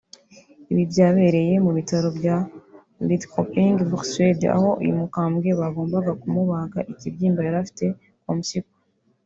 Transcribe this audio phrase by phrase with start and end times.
[0.71, 2.35] Ibi byabereye mu bitaro bya
[3.07, 7.85] Lidköping muri Suède aho uyu mukambwe bagombaga kumubaga ikibyimba yari afite
[8.23, 8.71] ku mpyiko